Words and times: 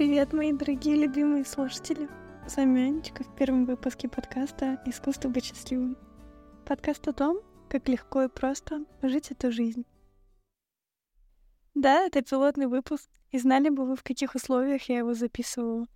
Привет, 0.00 0.32
мои 0.32 0.50
дорогие 0.50 0.96
любимые 0.96 1.44
слушатели! 1.44 2.08
С 2.48 2.56
вами 2.56 2.84
Анечка 2.84 3.22
в 3.22 3.36
первом 3.36 3.66
выпуске 3.66 4.08
подкаста 4.08 4.82
«Искусство 4.86 5.28
быть 5.28 5.44
счастливым». 5.44 5.98
Подкаст 6.64 7.06
о 7.08 7.12
том, 7.12 7.40
как 7.68 7.86
легко 7.86 8.22
и 8.22 8.28
просто 8.28 8.86
жить 9.02 9.30
эту 9.30 9.52
жизнь. 9.52 9.84
Да, 11.74 12.06
это 12.06 12.22
пилотный 12.22 12.66
выпуск, 12.66 13.10
и 13.30 13.38
знали 13.38 13.68
бы 13.68 13.84
вы, 13.84 13.94
в 13.94 14.02
каких 14.02 14.34
условиях 14.34 14.88
я 14.88 14.96
его 14.96 15.12
записывала. 15.12 15.86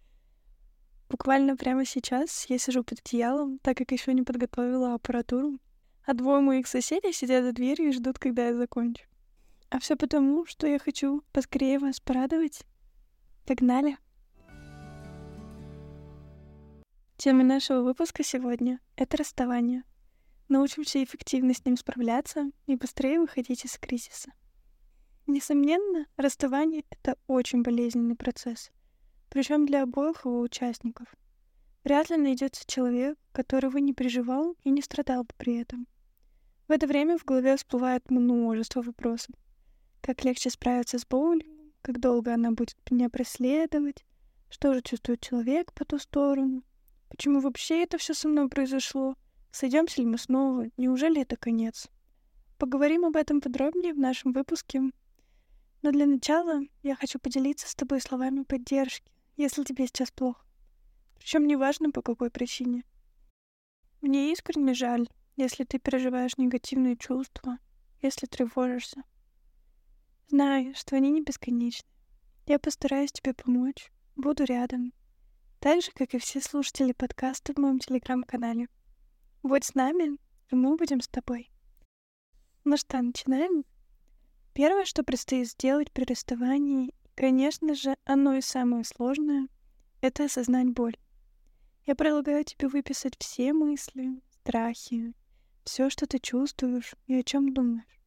Буквально 1.09 1.57
прямо 1.57 1.86
сейчас 1.86 2.45
я 2.50 2.59
сижу 2.59 2.84
под 2.84 2.98
одеялом, 2.98 3.59
так 3.61 3.79
как 3.79 3.91
еще 3.91 4.12
не 4.12 4.21
подготовила 4.21 4.93
аппаратуру, 4.93 5.59
а 6.05 6.12
двое 6.12 6.43
моих 6.43 6.66
соседей 6.66 7.15
сидят 7.15 7.43
за 7.43 7.52
дверью 7.52 7.88
и 7.88 7.93
ждут, 7.93 8.18
когда 8.18 8.48
я 8.48 8.55
закончу. 8.55 9.07
А 9.71 9.79
все 9.79 9.96
потому, 9.96 10.45
что 10.45 10.66
я 10.66 10.79
хочу 10.79 11.23
поскорее 11.32 11.79
вас 11.79 12.01
порадовать 12.01 12.66
Погнали! 13.47 13.98
Тема 17.19 17.45
нашего 17.45 17.83
выпуска 17.83 18.25
сегодня— 18.25 18.80
это 18.97 19.19
расставание. 19.19 19.83
Научимся 20.48 21.05
эффективно 21.05 21.52
с 21.52 21.62
ним 21.62 21.77
справляться 21.77 22.51
и 22.66 22.75
быстрее 22.75 23.21
выходить 23.21 23.66
из 23.66 23.77
кризиса. 23.77 24.33
Несомненно, 25.27 26.07
расставание— 26.16 26.85
это 26.91 27.19
очень 27.27 27.61
болезненный 27.62 28.16
процесс, 28.16 28.71
причем 29.29 29.66
для 29.66 29.83
обоих 29.83 30.24
его 30.24 30.41
участников. 30.41 31.15
Вряд 31.85 32.09
ли 32.09 32.16
найдется 32.16 32.65
человек, 32.66 33.19
которого 33.33 33.77
не 33.77 33.93
переживал 33.93 34.57
и 34.63 34.71
не 34.71 34.80
страдал 34.80 35.24
бы 35.24 35.35
при 35.37 35.61
этом. 35.61 35.87
В 36.66 36.73
это 36.73 36.87
время 36.87 37.18
в 37.18 37.27
голове 37.27 37.59
всплывает 37.59 38.11
множество 38.11 38.80
вопросов. 38.80 39.35
Как 40.01 40.24
легче 40.24 40.49
справиться 40.49 40.99
с 40.99 41.05
болью, 41.05 41.54
как 41.85 42.01
долго 42.01 42.32
она 42.32 42.51
будет 42.51 42.79
меня 42.90 43.10
преследовать, 43.10 44.07
что 44.49 44.73
же 44.73 44.80
чувствует 44.80 45.21
человек 45.21 45.71
по 45.74 45.85
ту 45.85 45.99
сторону, 45.99 46.63
почему 47.10 47.40
вообще 47.40 47.82
это 47.82 47.99
все 47.99 48.15
со 48.15 48.27
мной 48.27 48.49
произошло, 48.49 49.16
сойдемся 49.51 50.01
ли 50.01 50.07
мы 50.07 50.16
снова, 50.16 50.65
неужели 50.79 51.21
это 51.21 51.37
конец. 51.37 51.88
Поговорим 52.57 53.05
об 53.05 53.16
этом 53.16 53.43
подробнее 53.43 53.93
в 53.93 53.99
нашем 53.99 54.32
выпуске. 54.32 54.80
Но 55.82 55.90
для 55.90 56.07
начала 56.07 56.62
я 56.82 56.96
хочу 56.96 57.18
поделиться 57.18 57.68
с 57.68 57.74
тобой 57.74 58.01
словами 58.01 58.45
поддержки, 58.45 59.12
если 59.37 59.62
тебе 59.62 59.87
сейчас 59.87 60.10
плохо. 60.10 60.43
Причем 61.18 61.46
неважно 61.46 61.90
по 61.90 62.01
какой 62.01 62.30
причине. 62.30 62.85
Мне 64.00 64.32
искренне 64.32 64.72
жаль, 64.72 65.06
если 65.37 65.65
ты 65.65 65.78
переживаешь 65.78 66.38
негативные 66.38 66.97
чувства, 66.97 67.59
если 68.00 68.25
тревожишься. 68.25 69.03
Знаю, 70.28 70.75
что 70.75 70.97
они 70.97 71.11
не 71.11 71.22
бесконечны. 71.22 71.89
Я 72.47 72.59
постараюсь 72.59 73.12
тебе 73.12 73.34
помочь. 73.34 73.91
Буду 74.17 74.44
рядом. 74.44 74.93
Так 75.61 75.83
же, 75.83 75.91
как 75.93 76.15
и 76.15 76.19
все 76.19 76.41
слушатели 76.41 76.93
подкаста 76.93 77.53
в 77.53 77.59
моем 77.59 77.78
телеграм-канале. 77.78 78.69
Будь 79.43 79.65
с 79.65 79.75
нами, 79.75 80.19
и 80.50 80.55
мы 80.55 80.77
будем 80.77 81.00
с 81.00 81.09
тобой. 81.09 81.50
Ну 82.65 82.77
что, 82.77 83.00
начинаем? 83.03 83.65
Первое, 84.55 84.84
что 84.84 85.03
предстоит 85.03 85.49
сделать 85.49 85.93
при 85.93 86.05
расставании, 86.05 86.95
конечно 87.15 87.75
же, 87.75 87.97
оно 88.05 88.34
и 88.34 88.41
самое 88.41 88.84
сложное, 88.84 89.49
это 90.00 90.25
осознать 90.25 90.69
боль. 90.69 90.97
Я 91.87 91.95
предлагаю 91.95 92.45
тебе 92.45 92.69
выписать 92.69 93.17
все 93.19 93.53
мысли, 93.53 94.21
страхи, 94.31 95.12
все, 95.65 95.91
что 95.91 96.06
ты 96.06 96.19
чувствуешь 96.19 96.95
и 97.06 97.15
о 97.15 97.22
чем 97.22 97.53
думаешь. 97.53 98.00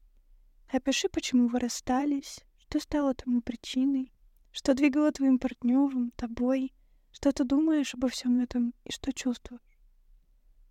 Опиши, 0.70 1.08
почему 1.08 1.48
вы 1.48 1.60
расстались, 1.60 2.42
что 2.58 2.80
стало 2.80 3.14
тому 3.14 3.42
причиной, 3.42 4.12
что 4.52 4.74
двигало 4.74 5.12
твоим 5.14 5.40
партнером, 5.40 6.12
тобой, 6.12 6.74
что 7.12 7.32
ты 7.32 7.46
думаешь 7.46 7.94
обо 7.94 8.10
всем 8.10 8.42
этом 8.42 8.74
и 8.84 8.92
что 8.92 9.14
чувствуешь. 9.14 9.62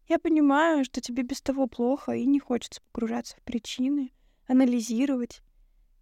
Я 0.07 0.19
понимаю, 0.19 0.85
что 0.85 1.01
тебе 1.01 1.23
без 1.23 1.41
того 1.41 1.67
плохо 1.67 2.13
и 2.13 2.27
не 2.27 2.39
хочется 2.39 2.83
погружаться 2.93 3.37
в 3.37 3.43
причины, 3.43 4.13
анализировать, 4.47 5.41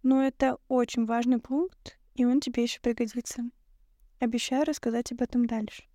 но 0.03 0.23
это 0.23 0.57
очень 0.67 1.05
важный 1.05 1.39
пункт, 1.39 1.97
и 2.15 2.25
он 2.25 2.41
тебе 2.41 2.63
еще 2.63 2.81
пригодится. 2.81 3.49
Обещаю 4.19 4.65
рассказать 4.65 5.11
об 5.11 5.21
этом 5.21 5.45
дальше. 5.45 5.85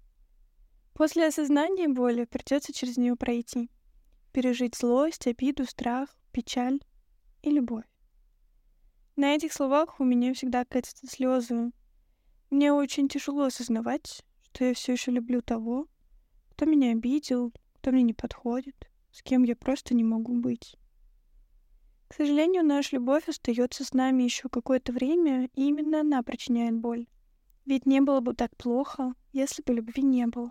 После 0.94 1.26
осознания 1.26 1.88
боли 1.88 2.24
придется 2.24 2.72
через 2.72 2.96
нее 2.96 3.14
пройти, 3.14 3.70
пережить 4.32 4.74
злость, 4.74 5.26
обиду, 5.26 5.66
страх, 5.66 6.16
печаль 6.32 6.80
и 7.42 7.50
любовь. 7.50 7.89
На 9.20 9.34
этих 9.34 9.52
словах 9.52 10.00
у 10.00 10.04
меня 10.04 10.32
всегда 10.32 10.64
катятся 10.64 11.06
слезы. 11.06 11.72
Мне 12.48 12.72
очень 12.72 13.06
тяжело 13.06 13.42
осознавать, 13.42 14.24
что 14.40 14.64
я 14.64 14.72
все 14.72 14.92
еще 14.92 15.10
люблю 15.10 15.42
того, 15.42 15.88
кто 16.52 16.64
меня 16.64 16.92
обидел, 16.92 17.52
кто 17.74 17.90
мне 17.90 18.02
не 18.02 18.14
подходит, 18.14 18.88
с 19.12 19.22
кем 19.22 19.42
я 19.42 19.56
просто 19.56 19.92
не 19.92 20.04
могу 20.04 20.32
быть. 20.40 20.74
К 22.08 22.14
сожалению, 22.14 22.64
наша 22.64 22.96
любовь 22.96 23.28
остается 23.28 23.84
с 23.84 23.92
нами 23.92 24.22
еще 24.22 24.48
какое-то 24.48 24.90
время, 24.90 25.50
и 25.54 25.68
именно 25.68 26.00
она 26.00 26.22
причиняет 26.22 26.76
боль. 26.76 27.06
Ведь 27.66 27.84
не 27.84 28.00
было 28.00 28.20
бы 28.20 28.32
так 28.32 28.56
плохо, 28.56 29.12
если 29.34 29.60
бы 29.60 29.74
любви 29.74 30.02
не 30.02 30.28
было. 30.28 30.50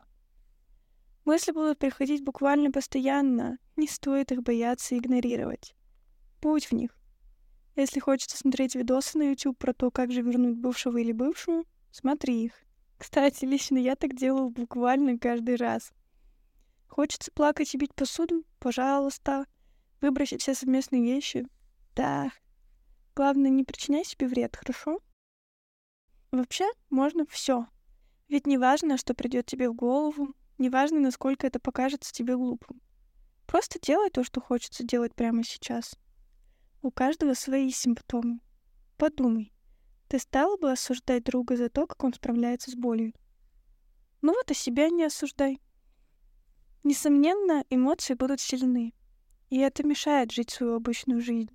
Мысли 1.25 1.53
будут 1.53 1.79
приходить 1.79 2.24
буквально 2.24 2.72
постоянно, 2.72 3.58
не 3.78 3.88
стоит 3.88 4.31
их 4.31 4.44
бояться 4.44 4.94
и 4.94 5.00
игнорировать. 5.00 5.74
Будь 6.40 6.68
в 6.68 6.74
них. 6.74 6.99
Если 7.75 8.00
хочется 8.00 8.38
смотреть 8.38 8.75
видосы 8.75 9.18
на 9.18 9.30
YouTube 9.30 9.57
про 9.57 9.74
то, 9.74 9.91
как 9.91 10.12
же 10.12 10.22
вернуть 10.22 10.57
бывшего 10.57 10.97
или 10.97 11.12
бывшую, 11.12 11.66
смотри 11.91 12.46
их. 12.46 12.53
Кстати, 12.97 13.46
лично 13.46 13.78
я 13.78 13.96
так 13.96 14.16
делаю 14.16 14.50
буквально 14.50 15.18
каждый 15.18 15.56
раз. 15.56 15.91
Хочется 16.88 17.31
плакать 17.31 17.74
и 17.74 17.78
бить 17.78 17.96
посуду? 17.96 18.44
Пожалуйста. 18.59 19.46
Выбросить 20.02 20.41
все 20.41 20.53
совместные 20.53 21.02
вещи? 21.02 21.47
Да. 21.96 22.31
Главное, 23.16 23.50
не 23.50 23.63
причиняй 23.63 24.03
себе 24.03 24.28
вред, 24.28 24.56
хорошо? 24.56 25.00
Вообще, 26.31 26.69
можно 26.90 27.25
все. 27.25 27.68
Ведь 28.28 28.46
не 28.46 28.58
важно, 28.58 28.97
что 28.97 29.13
придет 29.13 29.46
тебе 29.46 29.69
в 29.69 29.75
голову, 29.75 30.34
не 30.58 30.69
важно, 30.69 31.00
насколько 31.00 31.47
это 31.47 31.59
покажется 31.59 32.12
тебе 32.12 32.35
глупым. 32.35 32.81
Просто 33.47 33.79
делай 33.81 34.09
то, 34.09 34.24
что 34.24 34.41
хочется 34.41 34.84
делать 34.84 35.16
прямо 35.16 35.44
сейчас. 35.44 35.96
У 36.81 36.91
каждого 36.91 37.34
свои 37.34 37.72
симптомы. 37.72 38.40
Подумай, 38.95 39.51
ты 40.07 40.17
стала 40.17 40.56
бы 40.56 40.72
осуждать 40.72 41.25
друга 41.25 41.57
за 41.57 41.69
то, 41.69 41.85
как 41.85 42.01
он 42.06 42.13
справляется 42.13 42.72
с 42.72 42.75
болью? 42.75 43.13
Ну 44.22 44.34
вот 44.34 44.50
и 44.50 44.53
себя 44.53 44.90
не 44.90 45.03
осуждай. 45.03 45.59
Несомненно, 46.85 47.66
эмоции 47.69 48.13
будут 48.13 48.40
сильны, 48.40 48.94
и 49.50 49.57
это 49.57 49.85
мешает 49.85 50.31
жить 50.31 50.51
свою 50.51 50.75
обычную 50.75 51.19
жизнь. 51.19 51.51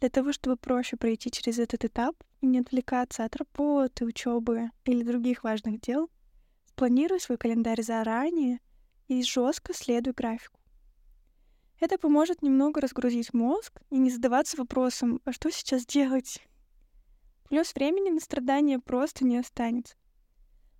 Для 0.00 0.10
того, 0.10 0.32
чтобы 0.32 0.56
проще 0.56 0.96
пройти 0.96 1.30
через 1.30 1.60
этот 1.60 1.84
этап 1.84 2.16
и 2.40 2.46
не 2.46 2.58
отвлекаться 2.58 3.24
от 3.24 3.36
работы, 3.36 4.04
учебы 4.04 4.70
или 4.84 5.04
других 5.04 5.44
важных 5.44 5.80
дел, 5.80 6.10
спланируй 6.66 7.20
свой 7.20 7.38
календарь 7.38 7.82
заранее 7.82 8.58
и 9.06 9.22
жестко 9.22 9.72
следуй 9.72 10.12
графику. 10.12 10.58
Это 11.84 11.98
поможет 11.98 12.40
немного 12.40 12.80
разгрузить 12.80 13.34
мозг 13.34 13.78
и 13.90 13.98
не 13.98 14.08
задаваться 14.08 14.56
вопросом, 14.56 15.20
а 15.26 15.32
что 15.32 15.50
сейчас 15.50 15.84
делать? 15.84 16.40
Плюс 17.50 17.74
времени 17.74 18.08
на 18.08 18.20
страдания 18.20 18.78
просто 18.78 19.26
не 19.26 19.36
останется. 19.36 19.94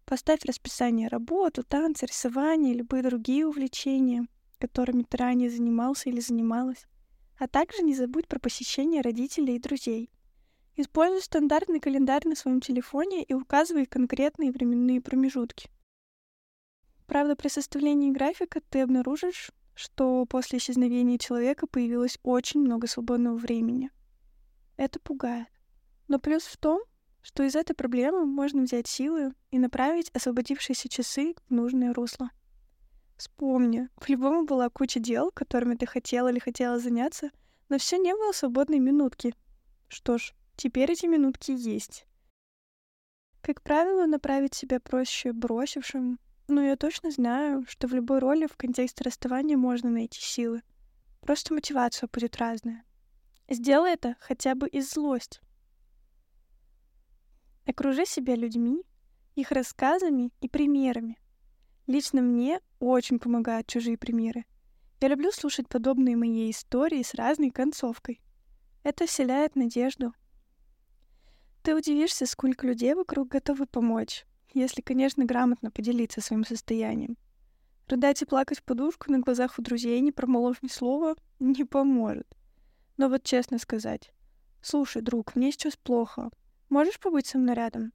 Поставь 0.07 0.47
расписание 0.47 1.09
работу, 1.09 1.63
танцы, 1.63 2.07
рисование 2.07 2.73
любые 2.73 3.03
другие 3.03 3.47
увлечения, 3.47 4.27
которыми 4.59 5.03
ты 5.03 5.19
ранее 5.19 5.51
занимался 5.51 6.09
или 6.09 6.21
занималась. 6.21 6.87
А 7.39 7.49
также 7.49 7.83
не 7.83 7.95
забудь 7.95 8.27
про 8.27 8.39
посещение 8.39 9.03
родителей 9.03 9.57
и 9.57 9.61
друзей. 9.61 10.11
Используй 10.75 11.21
стандартный 11.21 11.81
календарь 11.81 12.27
на 12.27 12.35
своем 12.35 12.63
телефоне 12.63 13.25
и 13.25 13.35
указывай 13.35 13.85
конкретные 13.85 14.53
временные 14.53 15.03
промежутки. 15.03 15.69
Правда, 17.07 17.37
при 17.37 17.49
составлении 17.49 18.11
графика 18.11 18.63
ты 18.71 18.81
обнаружишь, 18.81 19.51
что 19.75 20.25
после 20.27 20.59
исчезновения 20.59 21.19
человека 21.19 21.67
появилось 21.67 22.19
очень 22.23 22.61
много 22.61 22.87
свободного 22.87 23.37
времени. 23.37 23.91
Это 24.77 25.01
пугает. 25.01 25.49
Но 26.09 26.19
плюс 26.19 26.45
в 26.45 26.57
том, 26.57 26.83
что 27.23 27.43
из 27.43 27.57
этой 27.57 27.75
проблемы 27.75 28.27
можно 28.27 28.63
взять 28.63 28.87
силы 28.87 29.35
и 29.51 29.59
направить 29.59 30.11
освободившиеся 30.11 30.89
часы 30.89 31.35
в 31.49 31.51
нужное 31.53 31.93
русло. 31.95 32.31
Вспомни, 33.17 33.89
по-любому 34.01 34.45
была 34.45 34.69
куча 34.69 35.01
дел, 35.01 35.31
которыми 35.31 35.77
ты 35.77 35.87
хотела 35.87 36.29
или 36.29 36.39
хотела 36.39 36.79
заняться, 36.79 37.31
но 37.69 37.79
все 37.79 37.97
не 37.97 38.13
было 38.13 38.33
свободной 38.33 38.79
минутки. 38.79 39.35
Что 39.89 40.19
ж, 40.19 40.35
теперь 40.57 40.91
эти 40.93 41.07
минутки 41.07 41.53
есть. 41.53 42.07
Как 43.41 43.63
правило, 43.63 44.07
направить 44.07 44.55
себя 44.55 44.81
проще 44.81 45.33
бросившим 45.33 46.19
ну, 46.47 46.61
я 46.61 46.77
точно 46.77 47.11
знаю, 47.11 47.65
что 47.67 47.89
в 47.89 47.95
любой 47.95 48.19
роли 48.19 48.47
в 48.47 48.57
контексте 48.57 49.03
расставания 49.05 49.57
можно 49.57 49.89
найти 49.89 50.21
силы. 50.21 50.63
Просто 51.21 51.55
мотивация 51.55 52.09
будет 52.13 52.37
разная. 52.37 52.85
Сделай 53.49 53.95
это 53.95 54.17
хотя 54.21 54.55
бы 54.55 54.69
из 54.69 54.91
злости. 54.91 55.41
Окружи 57.67 58.05
себя 58.05 58.37
людьми, 58.37 58.83
их 59.35 59.53
рассказами 59.53 60.33
и 60.41 60.49
примерами. 60.49 61.19
Лично 61.87 62.21
мне 62.21 62.61
очень 62.79 63.19
помогают 63.19 63.67
чужие 63.67 63.97
примеры. 63.97 64.45
Я 65.01 65.09
люблю 65.09 65.33
слушать 65.33 65.69
подобные 65.69 66.17
мои 66.17 66.51
истории 66.51 67.03
с 67.03 67.15
разной 67.15 67.51
концовкой. 67.51 68.21
Это 68.83 69.07
вселяет 69.07 69.57
надежду. 69.57 70.13
Ты 71.63 71.75
удивишься, 71.75 72.27
сколько 72.27 72.67
людей 72.67 72.95
вокруг 72.95 73.29
готовы 73.29 73.67
помочь, 73.67 74.27
если, 74.55 74.81
конечно, 74.81 75.25
грамотно 75.25 75.71
поделиться 75.71 76.21
своим 76.21 76.45
состоянием. 76.45 77.17
Рыдать 77.89 78.23
и 78.23 78.25
плакать 78.25 78.61
в 78.61 78.65
подушку 78.65 79.11
на 79.13 79.19
глазах 79.19 79.59
у 79.59 79.63
друзей, 79.63 80.01
не 80.01 80.13
промолвив 80.13 80.63
ни 80.63 80.69
слова, 80.69 81.17
не 81.39 81.65
поможет. 81.65 82.27
Но 82.97 83.09
вот 83.09 83.25
честно 83.25 83.59
сказать, 83.59 84.11
«Слушай, 84.63 85.03
друг, 85.03 85.35
мне 85.35 85.53
сейчас 85.53 85.77
плохо. 85.77 86.31
Можешь 86.71 86.99
побыть 86.99 87.27
со 87.27 87.37
мной 87.37 87.55
рядом?» 87.55 87.93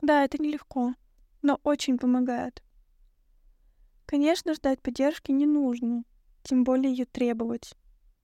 Да, 0.00 0.24
это 0.24 0.40
нелегко, 0.40 0.94
но 1.42 1.60
очень 1.64 1.98
помогает. 1.98 2.62
Конечно, 4.06 4.54
ждать 4.54 4.82
поддержки 4.82 5.32
не 5.32 5.46
нужно, 5.46 6.04
тем 6.42 6.64
более 6.64 6.92
ее 6.92 7.06
требовать. 7.06 7.74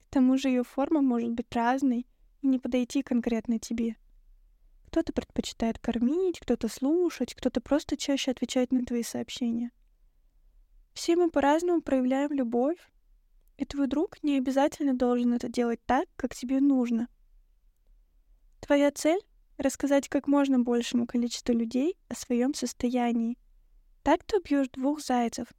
К 0.07 0.13
тому 0.13 0.37
же 0.37 0.49
ее 0.49 0.63
форма 0.63 1.01
может 1.01 1.31
быть 1.31 1.53
разной 1.53 2.05
и 2.41 2.47
не 2.47 2.59
подойти 2.59 3.01
конкретно 3.01 3.59
тебе. 3.59 3.95
Кто-то 4.89 5.13
предпочитает 5.13 5.77
кормить, 5.77 6.39
кто-то 6.39 6.67
слушать, 6.67 7.35
кто-то 7.35 7.61
просто 7.61 7.95
чаще 7.95 8.31
отвечать 8.31 8.71
на 8.71 8.83
твои 8.83 9.03
сообщения. 9.03 9.69
Все 10.93 11.15
мы 11.15 11.29
по-разному 11.29 11.83
проявляем 11.83 12.31
любовь, 12.31 12.79
и 13.57 13.65
твой 13.65 13.85
друг 13.85 14.23
не 14.23 14.39
обязательно 14.39 14.95
должен 14.95 15.33
это 15.33 15.47
делать 15.47 15.79
так, 15.85 16.09
как 16.15 16.33
тебе 16.33 16.59
нужно. 16.59 17.07
Твоя 18.61 18.89
цель— 18.89 19.21
рассказать 19.59 20.09
как 20.09 20.27
можно 20.27 20.57
большему 20.57 21.05
количеству 21.05 21.53
людей 21.53 21.95
о 22.07 22.15
своем 22.15 22.55
состоянии. 22.55 23.37
Так 24.01 24.23
ты 24.23 24.39
убьешь 24.39 24.69
двух 24.69 25.01
зайцев. 25.01 25.49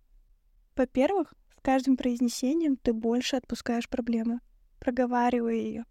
Во-первых, 0.75 1.35
с 1.57 1.63
каждым 1.63 1.97
произнесением 1.97 2.77
ты 2.77 2.93
больше 2.93 3.37
отпускаешь 3.37 3.89
проблему, 3.89 4.41
проговаривая 4.81 5.55
ее. 5.55 5.85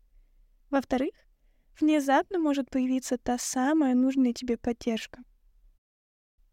Во-вторых, 0.69 1.13
внезапно 1.81 2.39
может 2.39 2.69
появиться 2.69 3.17
та 3.17 3.37
самая 3.37 3.95
нужная 3.95 4.33
тебе 4.33 4.57
поддержка. 4.57 5.23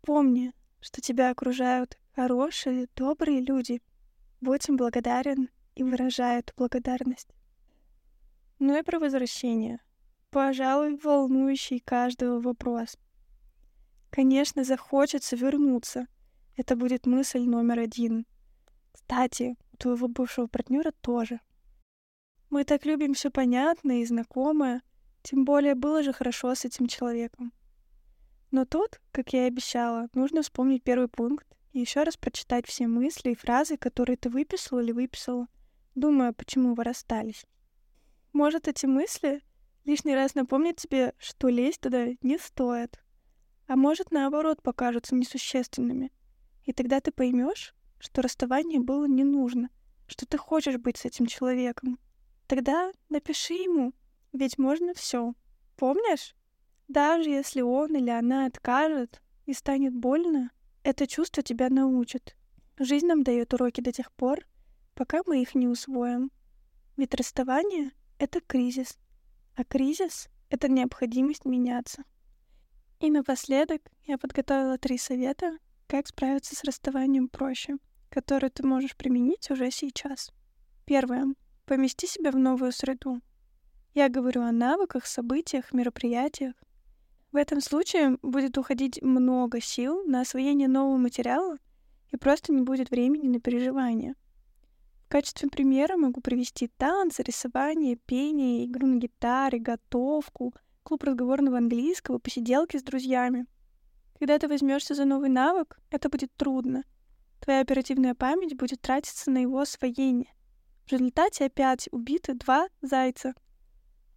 Помни, 0.02 0.52
что 0.80 1.00
тебя 1.00 1.30
окружают 1.30 1.98
хорошие, 2.14 2.88
добрые 2.94 3.40
люди— 3.40 3.82
Будь 4.40 4.68
им 4.68 4.76
благодарен 4.76 5.48
и 5.74 5.82
выражай 5.82 6.40
эту 6.40 6.52
благодарность. 6.56 7.28
Ну 8.58 8.78
и 8.78 8.82
про 8.82 8.98
возвращение. 8.98 9.80
Пожалуй, 10.30 10.98
волнующий 11.02 11.80
каждого 11.80 12.40
вопрос. 12.40 12.98
Конечно, 14.10 14.62
захочется 14.62 15.36
вернуться. 15.36 16.06
Это 16.56 16.76
будет 16.76 17.06
мысль 17.06 17.40
номер 17.40 17.80
один. 17.80 18.26
Кстати, 18.92 19.56
у 19.72 19.76
твоего 19.78 20.08
бывшего 20.08 20.46
партнера 20.46 20.92
тоже. 21.00 21.40
Мы 22.50 22.64
так 22.64 22.84
любим 22.84 23.14
все 23.14 23.30
понятное 23.30 24.02
и 24.02 24.06
знакомое, 24.06 24.82
тем 25.26 25.44
более 25.44 25.74
было 25.74 26.04
же 26.04 26.12
хорошо 26.12 26.54
с 26.54 26.64
этим 26.64 26.86
человеком. 26.86 27.52
Но 28.52 28.64
тут, 28.64 29.00
как 29.10 29.32
я 29.32 29.46
и 29.46 29.48
обещала, 29.48 30.08
нужно 30.14 30.42
вспомнить 30.42 30.84
первый 30.84 31.08
пункт 31.08 31.48
и 31.72 31.80
еще 31.80 32.04
раз 32.04 32.16
прочитать 32.16 32.64
все 32.64 32.86
мысли 32.86 33.32
и 33.32 33.34
фразы, 33.34 33.76
которые 33.76 34.16
ты 34.16 34.30
выписал 34.30 34.78
или 34.78 34.92
выписала, 34.92 35.48
думая, 35.96 36.32
почему 36.32 36.74
вы 36.74 36.84
расстались. 36.84 37.44
Может, 38.32 38.68
эти 38.68 38.86
мысли 38.86 39.42
лишний 39.84 40.14
раз 40.14 40.36
напомнят 40.36 40.76
тебе, 40.76 41.12
что 41.18 41.48
лезть 41.48 41.80
туда 41.80 42.06
не 42.22 42.38
стоит. 42.38 43.02
А 43.66 43.74
может, 43.74 44.12
наоборот, 44.12 44.62
покажутся 44.62 45.16
несущественными. 45.16 46.12
И 46.66 46.72
тогда 46.72 47.00
ты 47.00 47.10
поймешь, 47.10 47.74
что 47.98 48.22
расставание 48.22 48.78
было 48.78 49.06
не 49.06 49.24
нужно, 49.24 49.70
что 50.06 50.24
ты 50.24 50.38
хочешь 50.38 50.76
быть 50.76 50.98
с 50.98 51.04
этим 51.04 51.26
человеком. 51.26 51.98
Тогда 52.46 52.92
напиши 53.08 53.54
ему, 53.54 53.92
ведь 54.36 54.58
можно 54.58 54.94
все. 54.94 55.34
Помнишь? 55.76 56.34
Даже 56.88 57.30
если 57.30 57.60
он 57.60 57.96
или 57.96 58.10
она 58.10 58.46
откажет 58.46 59.20
и 59.44 59.52
станет 59.52 59.94
больно, 59.94 60.50
это 60.82 61.06
чувство 61.06 61.42
тебя 61.42 61.68
научит. 61.68 62.36
Жизнь 62.78 63.06
нам 63.06 63.22
дает 63.22 63.54
уроки 63.54 63.80
до 63.80 63.92
тех 63.92 64.12
пор, 64.12 64.46
пока 64.94 65.22
мы 65.26 65.42
их 65.42 65.54
не 65.54 65.66
усвоим. 65.66 66.30
Ведь 66.96 67.14
расставание— 67.14 67.90
это 68.18 68.40
кризис, 68.40 68.98
а 69.54 69.64
кризис— 69.64 70.28
это 70.50 70.68
необходимость 70.68 71.44
меняться. 71.44 72.04
И 73.00 73.10
напоследок 73.10 73.82
я 74.04 74.16
подготовила 74.16 74.78
три 74.78 74.96
совета, 74.96 75.58
как 75.86 76.06
справиться 76.06 76.56
с 76.56 76.64
расставанием 76.64 77.28
проще, 77.28 77.76
которые 78.10 78.50
ты 78.50 78.66
можешь 78.66 78.96
применить 78.96 79.50
уже 79.50 79.70
сейчас. 79.70 80.32
Первое. 80.84 81.34
Помести 81.66 82.06
себя 82.06 82.30
в 82.30 82.36
новую 82.36 82.72
среду. 82.72 83.20
Я 83.96 84.10
говорю 84.10 84.42
о 84.42 84.52
навыках, 84.52 85.06
событиях, 85.06 85.72
мероприятиях, 85.72 86.52
в 87.32 87.36
этом 87.36 87.62
случае 87.62 88.18
будет 88.20 88.58
уходить 88.58 89.00
много 89.00 89.58
сил 89.58 90.04
на 90.04 90.20
освоение 90.20 90.68
нового 90.68 90.98
материала 90.98 91.56
и 92.12 92.18
просто 92.18 92.52
не 92.52 92.60
будет 92.60 92.90
времени 92.90 93.26
на 93.28 93.40
переживания. 93.40 94.14
В 95.06 95.08
качестве 95.08 95.48
примера 95.48 95.96
могу 95.96 96.20
привести 96.20 96.68
танцы, 96.68 97.22
рисование, 97.22 97.96
пение, 97.96 98.66
игру 98.66 98.86
на 98.86 98.96
гитаре, 98.96 99.60
готовку, 99.60 100.52
клуб 100.82 101.02
разговорного 101.02 101.56
английского, 101.56 102.18
посиделки 102.18 102.76
с 102.76 102.82
друзьями. 102.82 103.46
Когда 104.18 104.38
ты 104.38 104.46
возьмешься 104.46 104.94
за 104.94 105.06
новый 105.06 105.30
навык, 105.30 105.80
это 105.90 106.10
будет 106.10 106.30
трудно. 106.36 106.84
Твоя 107.40 107.60
оперативная 107.60 108.14
память 108.14 108.58
будет 108.58 108.82
тратиться 108.82 109.30
на 109.30 109.38
его 109.38 109.58
освоение. 109.58 110.34
В 110.84 110.92
результате 110.92 111.46
опять 111.46 111.88
убиты 111.92 112.34
два 112.34 112.68
зайца. 112.82 113.32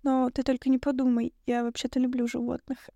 Но 0.03 0.29
ты 0.29 0.43
только 0.43 0.69
не 0.69 0.77
подумай, 0.77 1.33
я 1.45 1.63
вообще-то 1.63 1.99
люблю 1.99 2.27
животных. 2.27 2.89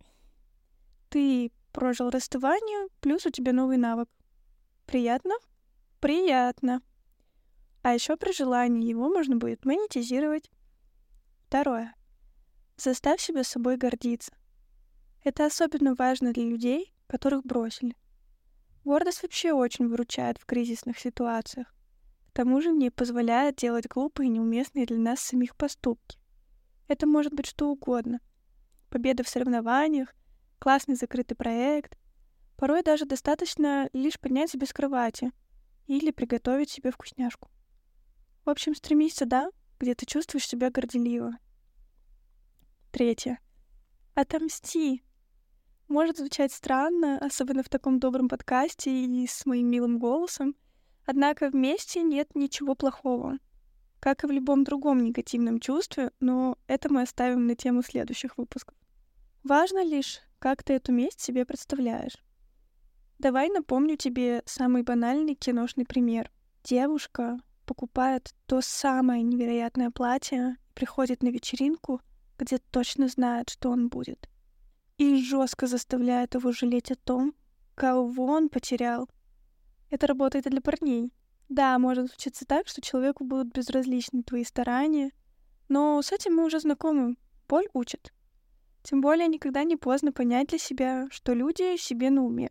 Ты 1.10 1.52
прожил 1.72 2.10
расставание, 2.10 2.88
плюс 3.02 3.26
у 3.26 3.30
тебя 3.30 3.52
новый 3.52 3.78
навык. 3.78 4.10
Приятно? 4.86 5.34
Приятно. 6.00 6.82
А 7.82 7.94
еще 7.94 8.16
при 8.16 8.32
желании 8.32 8.88
его 8.88 9.10
можно 9.10 9.36
будет 9.36 9.66
монетизировать. 9.66 10.50
Второе. 11.48 11.94
Заставь 12.78 13.22
себя 13.22 13.44
собой 13.44 13.78
гордиться. 13.78 14.32
Это 15.24 15.46
особенно 15.46 15.96
важно 15.96 16.34
для 16.34 16.44
людей, 16.44 16.94
которых 17.08 17.44
бросили. 17.44 17.96
Гордость 18.84 19.24
вообще 19.24 19.54
очень 19.54 19.88
выручает 19.88 20.38
в 20.38 20.46
кризисных 20.46 21.00
ситуациях. 21.00 21.74
К 22.30 22.32
тому 22.34 22.62
же 22.62 22.72
не 22.72 22.90
позволяет 22.90 23.56
делать 23.58 23.88
глупые 23.88 24.28
и 24.28 24.32
неуместные 24.32 24.86
для 24.86 24.98
нас 24.98 25.20
самих 25.20 25.56
поступки. 25.56 26.18
Это 26.88 27.08
может 27.08 27.34
быть 27.34 27.46
что 27.46 27.70
угодно. 27.70 28.20
Победа 28.90 29.24
в 29.24 29.30
соревнованиях, 29.30 30.14
классный 30.60 30.96
закрытый 30.96 31.36
проект. 31.36 31.98
Порой 32.58 32.84
даже 32.84 33.06
достаточно 33.06 33.90
лишь 33.94 34.20
поднять 34.20 34.52
себе 34.52 34.68
с 34.68 34.74
кровати 34.74 35.32
или 35.88 36.12
приготовить 36.12 36.70
себе 36.70 36.92
вкусняшку. 36.92 37.50
В 38.46 38.50
общем, 38.50 38.76
стремись 38.76 39.16
сюда, 39.16 39.50
где 39.80 39.96
ты 39.96 40.06
чувствуешь 40.06 40.48
себя 40.48 40.70
горделиво. 40.70 41.38
Третье. 42.92 43.40
Отомсти. 44.14 45.04
Может 45.88 46.18
звучать 46.18 46.54
странно, 46.54 47.18
особенно 47.18 47.64
в 47.64 47.70
таком 47.70 48.00
добром 48.00 48.30
подкасте 48.30 49.06
и 49.06 49.28
с 49.28 49.46
моим 49.46 49.68
милым 49.68 50.00
голосом, 50.00 50.56
однако 51.06 51.50
вместе 51.50 52.04
нет 52.04 52.36
ничего 52.36 52.76
плохого. 52.76 53.40
Как 54.04 54.26
и 54.26 54.28
в 54.28 54.32
любом 54.32 54.66
другом 54.66 55.02
негативном 55.02 55.62
чувстве, 55.62 56.12
но 56.20 56.58
это 56.68 56.92
мы 56.92 57.04
оставим 57.04 57.48
на 57.48 57.56
тему 57.56 57.82
следующих 57.82 58.38
выпусков. 58.38 58.76
Важно 59.46 59.82
лишь, 59.82 60.20
как 60.40 60.62
ты 60.62 60.74
эту 60.74 60.92
месть 60.92 61.22
себе 61.22 61.46
представляешь? 61.46 62.18
Давай 63.18 63.48
напомню 63.48 63.96
тебе 63.96 64.44
самый 64.46 64.84
банальный 64.84 65.36
киношный 65.36 65.86
пример. 65.86 66.30
Девушка 66.66 67.40
покупает 67.66 68.36
то 68.46 68.60
самое 68.60 69.24
невероятное 69.24 69.90
платье, 69.90 70.58
приходит 70.74 71.24
на 71.24 71.30
вечеринку, 71.30 72.02
где 72.38 72.58
точно 72.58 73.08
знает, 73.08 73.52
что 73.52 73.70
он 73.70 73.88
будет. 73.88 74.28
И 74.98 75.16
жестко 75.24 75.66
заставляет 75.66 76.34
его 76.34 76.52
жалеть 76.52 76.92
о 76.92 76.98
том, 76.98 77.34
кого 77.74 78.26
он 78.26 78.50
потерял. 78.50 79.08
Это 79.90 80.08
работает 80.08 80.46
и 80.46 80.50
для 80.50 80.60
парней. 80.60 81.14
Да, 81.54 81.78
может 81.78 82.10
случиться 82.10 82.46
так, 82.48 82.68
что 82.68 82.82
человеку 82.82 83.26
будут 83.26 83.54
безразличны 83.54 84.24
твои 84.24 84.44
старания, 84.44 85.12
но 85.70 86.02
с 86.02 86.12
этим 86.12 86.34
мы 86.34 86.46
уже 86.46 86.60
знакомы. 86.60 87.16
Боль 87.48 87.68
учит. 87.74 88.12
Тем 88.82 89.02
более 89.02 89.28
никогда 89.28 89.64
не 89.64 89.76
поздно 89.76 90.12
понять 90.12 90.48
для 90.48 90.58
себя, 90.58 91.08
что 91.12 91.34
люди 91.34 91.78
себе 91.78 92.10
на 92.10 92.24
уме. 92.24 92.50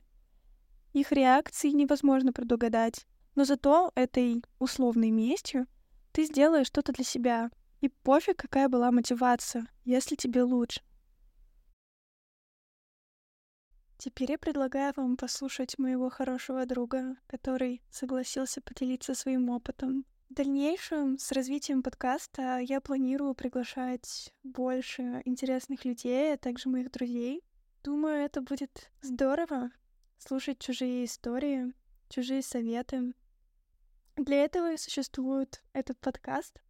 Их 0.93 1.11
реакции 1.11 1.71
невозможно 1.71 2.33
предугадать, 2.33 3.05
но 3.35 3.45
зато 3.45 3.91
этой 3.97 4.45
условной 4.61 5.11
местью 5.11 5.67
ты 6.13 6.25
сделаешь 6.25 6.69
что-то 6.69 6.93
для 6.93 7.05
себя. 7.05 7.51
И 7.81 7.89
пофиг, 7.89 8.37
какая 8.37 8.69
была 8.69 8.93
мотивация, 8.93 9.67
если 9.85 10.15
тебе 10.15 10.45
лучше. 10.45 10.81
Теперь 14.05 14.33
я 14.33 14.37
предлагаю 14.39 14.93
вам 14.97 15.17
послушать 15.17 15.79
моего 15.79 16.11
хорошего 16.11 16.67
друга, 16.67 17.15
который 17.29 17.81
согласился 17.89 18.61
поделиться 18.61 19.15
своим 19.15 19.49
опытом. 19.49 20.05
В 20.29 20.35
дальнейшем 20.35 21.19
с 21.21 21.31
развитием 21.31 21.85
подкаста 21.85 22.59
я 22.59 22.81
планирую 22.81 23.37
приглашать 23.37 24.35
больше 24.43 25.23
интересных 25.25 25.85
людей, 25.85 26.35
а 26.35 26.37
также 26.37 26.69
моих 26.69 26.91
друзей. 26.91 27.45
Думаю, 27.85 28.25
это 28.25 28.41
будет 28.41 28.91
здорово 29.03 29.71
слушать 30.19 30.59
чужие 30.59 31.05
истории, 31.05 31.73
чужие 32.09 32.43
советы. 32.43 33.15
Для 34.17 34.43
этого 34.43 34.73
и 34.73 34.79
существует 34.79 35.63
этот 35.75 35.97
подкаст, 36.01 36.61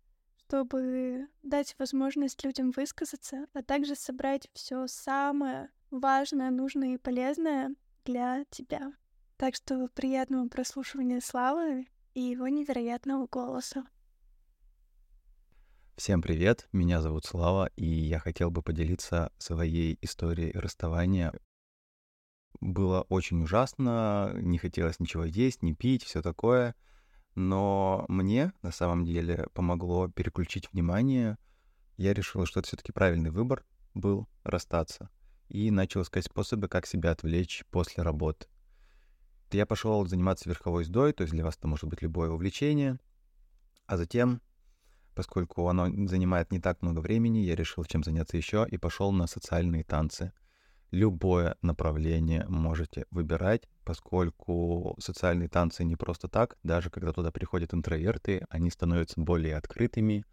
чтобы 0.52 1.28
дать 1.42 1.75
возможность 1.78 2.44
людям 2.44 2.73
высказаться, 2.73 3.47
а 3.54 3.62
также 3.62 3.94
собрать 3.94 4.50
все 4.52 4.87
самое 4.87 5.71
важное, 5.90 6.50
нужное 6.50 6.97
и 6.97 6.99
полезное 6.99 7.75
для 8.04 8.44
тебя. 8.50 8.92
Так 9.38 9.54
что 9.54 9.88
приятного 9.94 10.49
прослушивания 10.49 11.21
Славы 11.21 11.87
и 12.12 12.21
его 12.21 12.49
невероятного 12.49 13.26
голоса. 13.28 13.87
Всем 15.97 16.21
привет, 16.21 16.68
меня 16.71 17.00
зовут 17.00 17.25
Слава, 17.25 17.71
и 17.76 17.87
я 17.87 18.18
хотел 18.18 18.50
бы 18.50 18.61
поделиться 18.61 19.32
своей 19.38 19.97
историей 20.02 20.52
расставания. 20.52 21.32
Было 22.61 23.06
очень 23.09 23.42
ужасно, 23.42 24.32
не 24.35 24.59
хотелось 24.59 25.00
ничего 25.00 25.25
есть, 25.25 25.62
не 25.62 25.75
пить, 25.75 26.04
все 26.04 26.21
такое. 26.21 26.75
Но 27.34 28.04
мне 28.08 28.52
на 28.62 28.70
самом 28.70 29.04
деле 29.04 29.46
помогло 29.54 30.08
переключить 30.08 30.70
внимание. 30.72 31.38
Я 31.96 32.12
решил, 32.12 32.44
что 32.46 32.60
это 32.60 32.68
все-таки 32.68 32.92
правильный 32.92 33.30
выбор 33.30 33.64
был 33.94 34.28
расстаться 34.44 35.10
и 35.48 35.70
начал 35.70 36.02
искать 36.02 36.24
способы, 36.24 36.68
как 36.68 36.86
себя 36.86 37.10
отвлечь 37.10 37.64
после 37.70 38.02
работы. 38.02 38.46
Я 39.50 39.66
пошел 39.66 40.06
заниматься 40.06 40.48
верховой 40.48 40.82
ездой, 40.82 41.12
то 41.12 41.22
есть 41.22 41.32
для 41.34 41.44
вас 41.44 41.56
это 41.56 41.68
может 41.68 41.84
быть 41.84 42.00
любое 42.00 42.30
увлечение. 42.30 42.98
А 43.86 43.98
затем, 43.98 44.40
поскольку 45.14 45.68
оно 45.68 45.86
занимает 46.06 46.50
не 46.52 46.58
так 46.58 46.80
много 46.80 47.00
времени, 47.00 47.38
я 47.40 47.54
решил 47.54 47.84
чем 47.84 48.02
заняться 48.02 48.38
еще 48.38 48.66
и 48.70 48.78
пошел 48.78 49.12
на 49.12 49.26
социальные 49.26 49.84
танцы. 49.84 50.32
Любое 50.92 51.56
направление 51.62 52.44
можете 52.49 53.06
выбирать, 53.11 53.66
поскольку 53.82 54.94
социальные 55.00 55.49
танцы 55.49 55.84
не 55.84 55.96
просто 55.96 56.28
так, 56.28 56.58
даже 56.62 56.90
когда 56.90 57.14
туда 57.14 57.30
приходят 57.32 57.72
интроверты, 57.72 58.44
они 58.50 58.68
становятся 58.68 59.18
более 59.18 59.56
открытыми, 59.56 60.26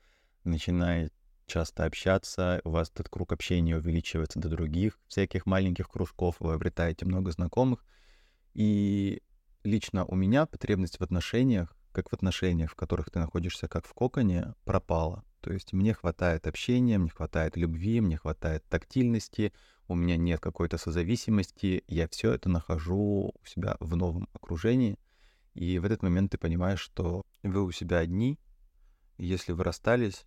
начинают 0.44 1.14
часто 1.46 1.86
общаться, 1.86 2.60
у 2.66 2.72
вас 2.72 2.92
этот 2.92 3.08
круг 3.08 3.32
общения 3.32 3.78
увеличивается 3.78 4.38
до 4.42 4.50
других 4.50 5.00
всяких 5.08 5.46
маленьких 5.46 5.88
кружков, 5.88 6.36
вы 6.42 6.54
обретаете 6.54 7.06
много 7.06 7.32
знакомых. 7.32 7.86
И 8.54 9.24
лично 9.64 10.04
у 10.04 10.16
меня 10.16 10.46
потребность 10.46 11.00
в 11.00 11.02
отношениях, 11.02 11.74
как 11.94 12.10
в 12.10 12.14
отношениях, 12.14 12.72
в 12.72 12.76
которых 12.76 13.10
ты 13.12 13.20
находишься 13.20 13.70
как 13.70 13.86
в 13.86 13.94
коконе, 13.94 14.54
пропала. 14.66 15.24
То 15.42 15.54
есть 15.54 15.74
мне 15.74 15.94
хватает 15.94 16.48
общения, 16.48 16.98
мне 16.98 17.10
хватает 17.10 17.56
любви, 17.56 18.02
мне 18.02 18.18
хватает 18.18 18.64
тактильности, 18.68 19.54
у 19.88 19.96
меня 19.96 20.18
нет 20.18 20.40
какой-то 20.40 20.78
созависимости, 20.78 21.84
я 21.88 22.08
все 22.08 22.34
это 22.34 22.50
нахожу 22.50 23.34
у 23.34 23.46
себя 23.46 23.78
в 23.80 23.96
новом 23.96 24.28
окружении. 24.34 24.98
И 25.54 25.80
в 25.80 25.86
этот 25.86 26.04
момент 26.04 26.32
ты 26.32 26.38
понимаешь, 26.38 26.80
что 26.80 27.24
вы 27.44 27.64
у 27.64 27.72
себя 27.72 27.98
одни, 27.98 28.38
если 29.18 29.52
вы 29.52 29.64
расстались, 29.64 30.26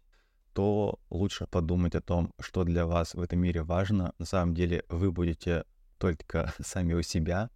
то 0.53 0.99
лучше 1.11 1.47
подумать 1.47 1.95
о 1.95 2.03
том, 2.03 2.33
что 2.41 2.65
для 2.65 2.87
вас 2.87 3.15
в 3.15 3.21
этом 3.21 3.39
мире 3.39 3.63
важно. 3.63 4.15
На 4.19 4.27
самом 4.27 4.55
деле 4.55 4.85
вы 4.89 5.11
будете 5.11 5.65
только 5.99 6.53
сами 6.61 6.93
у 6.95 7.03
себя. 7.03 7.51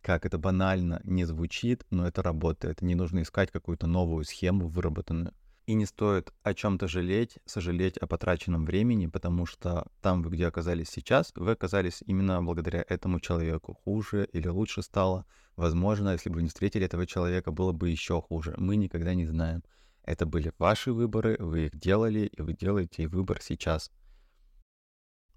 Как 0.00 0.24
это 0.24 0.38
банально 0.38 1.00
не 1.04 1.24
звучит, 1.24 1.84
но 1.90 2.06
это 2.06 2.22
работает. 2.22 2.80
Не 2.80 2.94
нужно 2.94 3.22
искать 3.22 3.50
какую-то 3.50 3.86
новую 3.86 4.24
схему 4.24 4.68
выработанную. 4.68 5.34
И 5.70 5.74
не 5.74 5.86
стоит 5.86 6.32
о 6.42 6.52
чем-то 6.52 6.88
жалеть, 6.88 7.38
сожалеть 7.44 7.96
о 7.96 8.08
потраченном 8.08 8.64
времени, 8.64 9.06
потому 9.06 9.46
что 9.46 9.86
там, 10.00 10.20
где 10.20 10.48
оказались 10.48 10.88
сейчас, 10.88 11.30
вы 11.36 11.52
оказались 11.52 12.02
именно 12.06 12.42
благодаря 12.42 12.84
этому 12.88 13.20
человеку. 13.20 13.74
Хуже 13.84 14.28
или 14.32 14.48
лучше 14.48 14.82
стало. 14.82 15.26
Возможно, 15.54 16.08
если 16.10 16.28
бы 16.28 16.34
вы 16.38 16.42
не 16.42 16.48
встретили 16.48 16.86
этого 16.86 17.06
человека, 17.06 17.52
было 17.52 17.70
бы 17.70 17.88
еще 17.88 18.20
хуже. 18.20 18.52
Мы 18.58 18.74
никогда 18.74 19.14
не 19.14 19.26
знаем. 19.26 19.62
Это 20.02 20.26
были 20.26 20.52
ваши 20.58 20.92
выборы, 20.92 21.36
вы 21.38 21.66
их 21.66 21.78
делали, 21.78 22.26
и 22.26 22.42
вы 22.42 22.54
делаете 22.54 23.06
выбор 23.06 23.40
сейчас. 23.40 23.92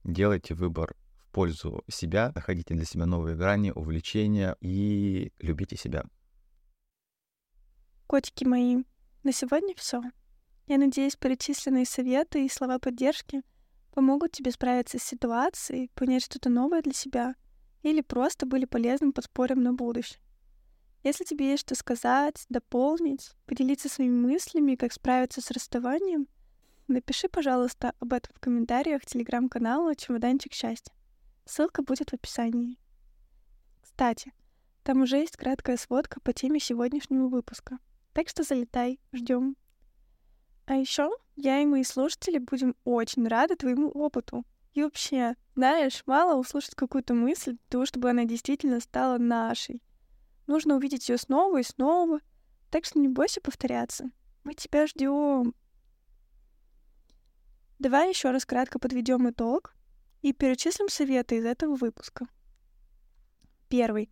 Делайте 0.03 0.55
выбор 0.55 0.95
в 1.15 1.31
пользу 1.31 1.83
себя, 1.91 2.31
находите 2.33 2.73
для 2.73 2.85
себя 2.85 3.05
новые 3.05 3.35
грани, 3.35 3.69
увлечения 3.69 4.57
и 4.61 5.31
любите 5.37 5.77
себя. 5.77 6.05
Котики 8.07 8.45
мои, 8.45 8.77
на 9.21 9.31
сегодня 9.31 9.75
все. 9.75 10.01
Я 10.67 10.77
надеюсь, 10.77 11.15
перечисленные 11.15 11.85
советы 11.85 12.45
и 12.45 12.49
слова 12.49 12.79
поддержки 12.79 13.41
помогут 13.91 14.31
тебе 14.31 14.51
справиться 14.51 14.97
с 14.97 15.03
ситуацией, 15.03 15.91
понять 15.93 16.23
что-то 16.23 16.49
новое 16.49 16.81
для 16.81 16.93
себя 16.93 17.35
или 17.81 18.01
просто 18.01 18.45
были 18.45 18.65
полезным 18.65 19.11
подспорьем 19.11 19.61
на 19.61 19.73
будущее. 19.73 20.19
Если 21.03 21.25
тебе 21.25 21.51
есть 21.51 21.63
что 21.63 21.75
сказать, 21.75 22.45
дополнить, 22.47 23.31
поделиться 23.45 23.89
своими 23.89 24.15
мыслями, 24.15 24.75
как 24.75 24.93
справиться 24.93 25.41
с 25.41 25.51
расставанием, 25.51 26.27
напиши, 26.87 27.27
пожалуйста, 27.27 27.93
об 27.99 28.13
этом 28.13 28.33
в 28.33 28.39
комментариях 28.39 29.05
телеграм-канала 29.05 29.95
«Чемоданчик 29.95 30.53
счастья». 30.53 30.93
Ссылка 31.43 31.83
будет 31.83 32.11
в 32.11 32.13
описании. 32.13 32.77
Кстати, 33.81 34.33
там 34.83 35.01
уже 35.01 35.17
есть 35.17 35.35
краткая 35.35 35.75
сводка 35.75 36.21
по 36.21 36.31
теме 36.31 36.61
сегодняшнего 36.61 37.27
выпуска. 37.27 37.79
Так 38.13 38.29
что 38.29 38.43
залетай, 38.43 38.99
ждем. 39.11 39.57
А 40.65 40.75
еще 40.75 41.09
я 41.35 41.59
и 41.59 41.65
мои 41.65 41.83
слушатели 41.83 42.37
будем 42.37 42.75
очень 42.83 43.27
рады 43.27 43.55
твоему 43.55 43.89
опыту. 43.89 44.45
И 44.73 44.81
вообще, 44.81 45.35
знаешь, 45.55 46.03
мало 46.05 46.39
услышать 46.39 46.75
какую-то 46.75 47.13
мысль 47.13 47.51
для 47.51 47.69
того, 47.69 47.85
чтобы 47.85 48.09
она 48.09 48.25
действительно 48.25 48.79
стала 48.79 49.17
нашей— 49.17 49.81
Нужно 50.47 50.75
увидеть 50.75 51.07
ее 51.09 51.17
снова 51.17 51.59
и 51.59 51.63
снова. 51.63 52.19
Так 52.69 52.85
что 52.85 52.99
не 52.99 53.07
бойся 53.07 53.39
повторяться. 53.39 54.09
Мы 54.43 54.53
тебя 54.53 54.87
ждем. 54.87 55.55
Давай 57.79 58.09
еще 58.09 58.31
раз 58.31 58.45
кратко 58.45 58.79
подведем 58.79 59.29
итог 59.29 59.73
и 60.21 60.33
перечислим 60.33 60.89
советы 60.89 61.37
из 61.37 61.45
этого 61.45 61.75
выпуска. 61.75 62.27
Первый. 63.69 64.09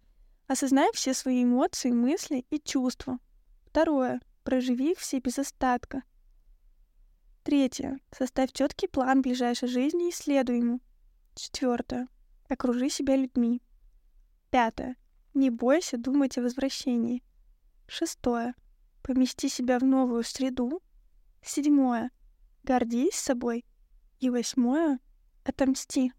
Осознай 0.48 0.92
все 0.94 1.14
свои 1.14 1.44
эмоции, 1.44 1.92
мысли 1.92 2.46
и 2.50 2.60
чувства. 2.60 3.20
Второе. 3.66 4.22
Проживи 4.44 4.92
их 4.92 5.00
все 5.00 5.20
без 5.20 5.38
остатка. 5.38 6.04
Третье. 7.44 8.00
Составь 8.12 8.52
четкий 8.54 8.88
план 8.88 9.22
ближайшей 9.22 9.68
жизни 9.68 10.10
и 10.10 10.12
следуй 10.12 10.60
ему. 10.60 10.80
Четвертое. 11.34 12.08
Окружи 12.48 12.90
себя 12.90 13.16
людьми. 13.16 13.62
Пятое. 14.52 14.96
Не 15.34 15.50
бойся 15.50 15.98
думать 15.98 16.38
о 16.38 16.44
возвращении. 16.44 17.24
Шестое. 17.88 18.54
Помести 19.02 19.50
себя 19.50 19.80
в 19.80 19.84
новую 19.84 20.24
среду. 20.24 20.84
Седьмое. 21.42 22.12
Гордись 22.64 23.16
собой. 23.16 23.66
И 24.20 24.30
восьмое. 24.30 25.00
Отомсти. 25.44 26.14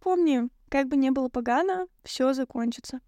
Помни, 0.00 0.48
как 0.68 0.88
бы 0.88 0.96
ни 0.96 1.10
было 1.10 1.28
погано, 1.28 1.86
все 2.02 2.32
закончится. 2.32 3.00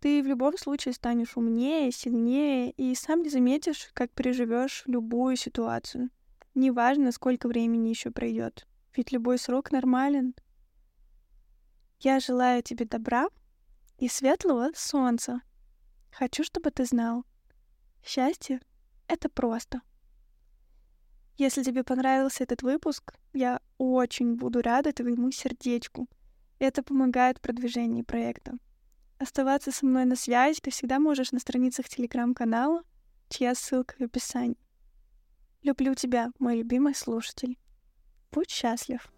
Ты 0.00 0.22
в 0.22 0.26
любом 0.26 0.56
случае 0.56 0.94
станешь 0.94 1.36
умнее, 1.36 1.92
сильнее 1.92 2.70
и 2.70 2.94
сам 2.94 3.22
не 3.22 3.28
заметишь, 3.28 3.90
как 3.92 4.10
переживешь 4.10 4.82
любую 4.86 5.36
ситуацию. 5.36 6.08
Неважно, 6.54 7.12
сколько 7.12 7.46
времени 7.48 7.90
еще 7.90 8.10
пройдет. 8.10 8.66
Ведь 8.96 9.12
любой 9.12 9.38
срок 9.38 9.70
нормален. 9.70 10.34
Я 12.00 12.18
желаю 12.18 12.62
тебе 12.62 12.86
добра 12.86 13.28
и 13.98 14.08
светлого 14.08 14.70
солнца. 14.74 15.42
Хочу, 16.10 16.44
чтобы 16.44 16.70
ты 16.70 16.86
знал. 16.86 17.24
Счастье— 18.02 18.60
это 19.06 19.28
просто. 19.28 19.82
Если 21.36 21.62
тебе 21.62 21.84
понравился 21.84 22.42
этот 22.42 22.62
выпуск, 22.62 23.14
я 23.34 23.60
очень 23.76 24.36
буду 24.36 24.62
рада 24.62 24.94
твоему 24.94 25.30
сердечку. 25.30 26.08
Это 26.58 26.82
помогает 26.82 27.36
в 27.36 27.42
продвижении 27.42 28.02
проекта. 28.02 28.58
Оставаться 29.20 29.70
со 29.70 29.84
мной 29.84 30.06
на 30.06 30.16
связи 30.16 30.60
ты 30.62 30.70
всегда 30.70 30.98
можешь 30.98 31.30
на 31.30 31.40
страницах 31.40 31.90
телеграм-канала, 31.90 32.82
чья 33.28 33.54
ссылка 33.54 33.94
в 33.98 34.00
описании. 34.00 34.56
Люблю 35.62 35.94
тебя, 35.94 36.30
мой 36.38 36.56
любимый 36.56 36.94
слушатель. 36.94 37.58
Будь 38.32 38.50
счастлив. 38.50 39.12